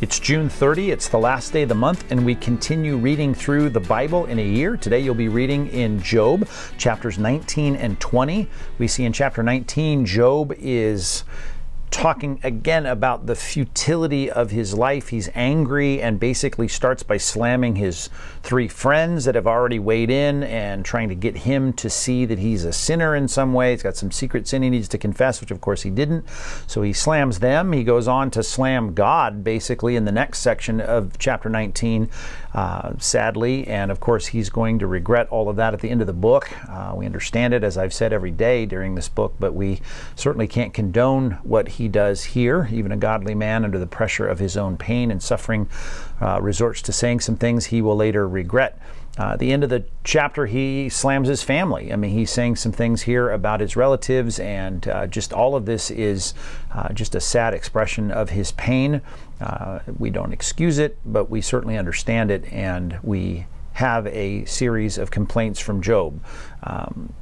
[0.00, 3.68] It's June 30, it's the last day of the month, and we continue reading through
[3.68, 4.78] the Bible in a year.
[4.78, 8.48] Today you'll be reading in Job, chapters 19 and 20.
[8.78, 11.24] We see in chapter 19, Job is
[11.90, 15.08] talking again about the futility of his life.
[15.08, 18.08] He's angry and basically starts by slamming his
[18.42, 22.38] three friends that have already weighed in and trying to get him to see that
[22.38, 23.72] he's a sinner in some way.
[23.72, 26.24] He's got some secret sin he needs to confess, which of course he didn't.
[26.66, 27.72] So he slams them.
[27.72, 32.08] He goes on to slam God basically in the next section of chapter 19,
[32.54, 33.66] uh, sadly.
[33.66, 36.12] And of course, he's going to regret all of that at the end of the
[36.12, 36.50] book.
[36.68, 39.80] Uh, we understand it, as I've said every day during this book, but we
[40.14, 42.68] certainly can't condone what he he does here.
[42.70, 45.66] Even a godly man, under the pressure of his own pain and suffering,
[46.20, 48.78] uh, resorts to saying some things he will later regret.
[49.18, 51.90] Uh, at the end of the chapter, he slams his family.
[51.90, 55.64] I mean, he's saying some things here about his relatives, and uh, just all of
[55.64, 56.34] this is
[56.74, 59.00] uh, just a sad expression of his pain.
[59.40, 64.98] Uh, we don't excuse it, but we certainly understand it, and we have a series
[64.98, 66.22] of complaints from Job.
[66.62, 67.14] Um,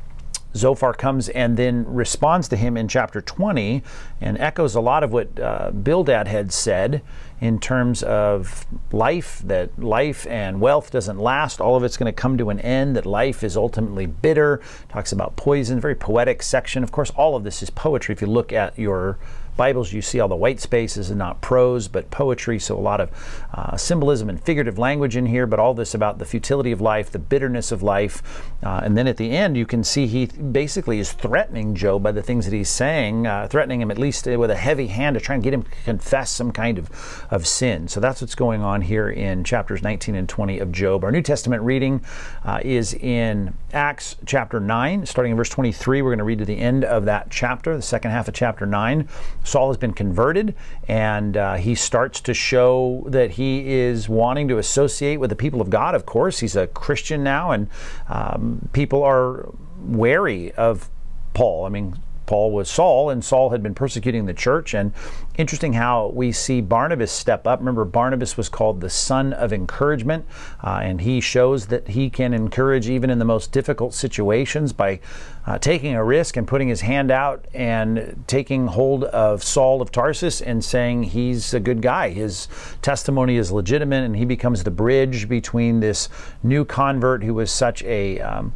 [0.59, 3.83] Zophar comes and then responds to him in chapter 20
[4.21, 7.03] and echoes a lot of what uh, Bildad had said
[7.41, 11.61] in terms of life, that life and wealth doesn't last.
[11.61, 14.61] All of it's going to come to an end, that life is ultimately bitter.
[14.89, 16.83] Talks about poison, very poetic section.
[16.83, 19.19] Of course, all of this is poetry if you look at your
[19.59, 22.59] Bibles, you see all the white spaces and not prose, but poetry.
[22.59, 23.11] So a lot of
[23.53, 27.11] uh, symbolism and figurative language in here, but all this about the futility of life,
[27.11, 28.23] the bitterness of life.
[28.63, 32.13] Uh, and then at the end, you can see he basically is threatening Job by
[32.13, 35.21] the things that he's saying, uh, threatening him at least with a heavy hand to
[35.21, 37.89] try and get him to confess some kind of, of sin.
[37.89, 41.03] So that's what's going on here in chapters 19 and 20 of Job.
[41.03, 42.01] Our New Testament reading
[42.45, 46.01] uh, is in Acts chapter 9, starting in verse 23.
[46.01, 48.65] We're going to read to the end of that chapter, the second half of chapter
[48.65, 49.09] 9.
[49.49, 50.55] Saul has been converted,
[50.87, 55.61] and uh, he starts to show that he is wanting to associate with the people
[55.61, 55.95] of God.
[55.95, 57.69] Of course, he's a Christian now, and
[58.09, 60.91] um, people are wary of
[61.35, 61.65] Paul.
[61.65, 61.97] I mean,
[62.29, 64.75] Paul was Saul, and Saul had been persecuting the church.
[64.75, 64.93] And
[65.39, 67.59] interesting how we see Barnabas step up.
[67.59, 70.27] Remember, Barnabas was called the son of encouragement,
[70.63, 75.01] uh, and he shows that he can encourage even in the most difficult situations by
[75.47, 79.91] uh, taking a risk and putting his hand out and taking hold of Saul of
[79.91, 82.11] Tarsus and saying he's a good guy.
[82.11, 82.47] His
[82.83, 86.11] testimony is legitimate, and he becomes the bridge between this
[86.43, 88.53] new convert who was such a um,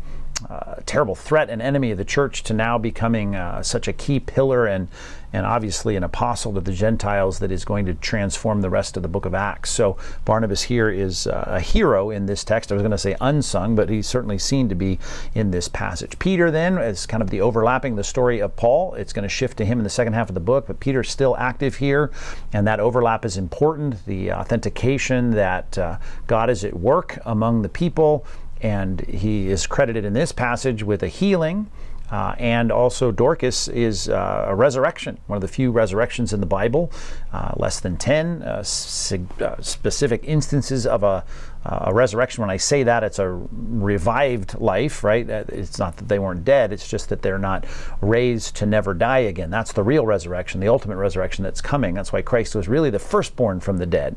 [0.48, 4.20] uh, terrible threat and enemy of the church to now becoming uh, such a key
[4.20, 4.88] pillar and
[5.32, 9.02] and obviously an apostle to the Gentiles that is going to transform the rest of
[9.02, 9.70] the book of Acts.
[9.70, 12.70] So Barnabas here is uh, a hero in this text.
[12.70, 14.98] I was going to say unsung, but he's certainly seen to be
[15.34, 16.18] in this passage.
[16.18, 18.94] Peter then is kind of the overlapping the story of Paul.
[18.94, 21.10] It's going to shift to him in the second half of the book, but Peter's
[21.10, 22.10] still active here,
[22.52, 24.04] and that overlap is important.
[24.06, 28.26] The authentication that uh, God is at work among the people
[28.62, 31.68] and he is credited in this passage with a healing.
[32.12, 36.46] Uh, and also, Dorcas is uh, a resurrection, one of the few resurrections in the
[36.46, 36.92] Bible,
[37.32, 41.24] uh, less than 10 uh, uh, specific instances of a,
[41.64, 42.42] uh, a, resurrection.
[42.42, 45.26] When I say that, it's a revived life, right?
[45.26, 47.64] It's not that they weren't dead, it's just that they're not
[48.02, 49.48] raised to never die again.
[49.48, 51.94] That's the real resurrection, the ultimate resurrection that's coming.
[51.94, 54.16] That's why Christ was really the firstborn from the dead,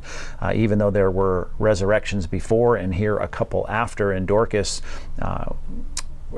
[0.54, 4.12] even though there were resurrections before and here a couple after.
[4.12, 4.82] And Dorcas,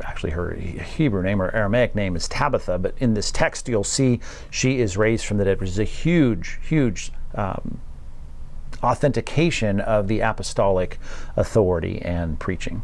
[0.03, 4.19] actually her Hebrew name or Aramaic name is Tabitha, but in this text you'll see
[4.49, 7.79] she is raised from the dead, which is a huge, huge um,
[8.83, 10.99] authentication of the apostolic
[11.35, 12.81] authority and preaching.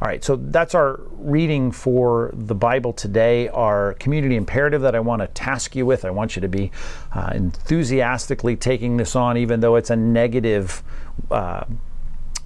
[0.00, 5.00] All right, so that's our reading for the Bible today, our community imperative that I
[5.00, 6.04] want to task you with.
[6.04, 6.70] I want you to be
[7.14, 10.82] uh, enthusiastically taking this on, even though it's a negative
[11.30, 11.64] uh,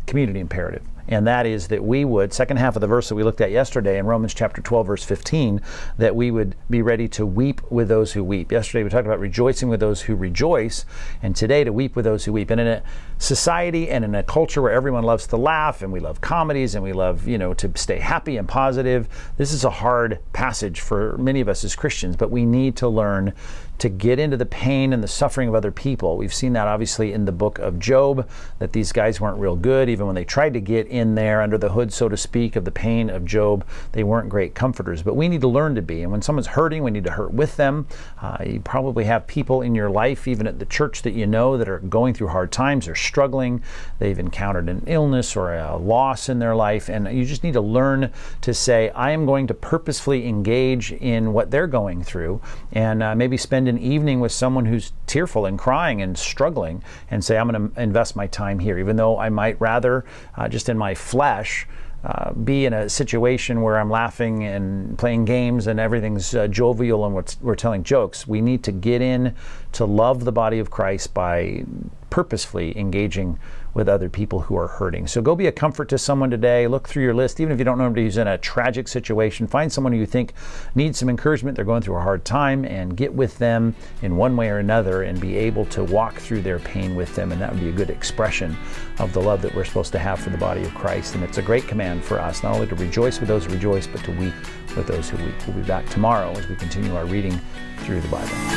[0.07, 3.23] community imperative and that is that we would, second half of the verse that we
[3.23, 5.61] looked at yesterday in Romans chapter 12, verse 15,
[5.99, 8.51] that we would be ready to weep with those who weep.
[8.53, 10.85] Yesterday we talked about rejoicing with those who rejoice,
[11.23, 12.51] and today to weep with those who weep.
[12.51, 12.83] And in a
[13.19, 16.85] society and in a culture where everyone loves to laugh and we love comedies and
[16.85, 21.17] we love, you know, to stay happy and positive, this is a hard passage for
[21.19, 23.33] many of us as Christians, but we need to learn
[23.79, 26.17] to get into the pain and the suffering of other people.
[26.17, 28.29] We've seen that obviously in the book of Job,
[28.59, 29.89] that these guys weren't real good.
[29.89, 32.65] Even when they tried to get in there under the hood, so to speak, of
[32.65, 35.03] the pain of Job, they weren't great comforters.
[35.03, 36.03] But we need to learn to be.
[36.03, 37.87] And when someone's hurting, we need to hurt with them.
[38.21, 41.57] Uh, you probably have people in your life, even at the church that you know,
[41.57, 43.63] that are going through hard times, they're struggling,
[43.99, 46.89] they've encountered an illness or a loss in their life.
[46.89, 51.33] And you just need to learn to say, I am going to purposefully engage in
[51.33, 52.41] what they're going through
[52.73, 57.25] and uh, maybe spend an evening with someone who's tearful and crying and struggling and
[57.25, 60.05] say, I'm going to invest my time here, even though I might rather,
[60.37, 61.67] uh, just in my flesh,
[62.05, 67.05] uh, be in a situation where I'm laughing and playing games and everything's uh, jovial
[67.05, 68.29] and we're, we're telling jokes.
[68.29, 69.35] We need to get in
[69.73, 71.65] to love the body of Christ by
[72.09, 73.41] purposefully engaging
[73.77, 75.07] with other people who are hurting.
[75.07, 76.67] So go be a comfort to someone today.
[76.67, 79.47] Look through your list, even if you don't know somebody who's in a tragic situation.
[79.47, 80.33] Find someone who you think
[80.75, 81.57] needs some encouragement.
[81.57, 85.03] They're going through a hard time, and get with them in one way or another,
[85.03, 87.33] and be able to walk through their pain with them.
[87.33, 88.57] And that would be a good expression
[88.99, 91.15] of the love that we're supposed to have for the body of Christ.
[91.15, 93.87] And it's a great command for us not only to rejoice with those who rejoice,
[93.87, 94.35] but to weep
[94.75, 95.35] with those who weep.
[95.47, 97.39] We'll be back tomorrow as we continue our reading
[97.81, 98.56] through the Bible.